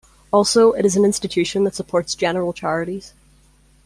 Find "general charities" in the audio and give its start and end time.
2.15-3.13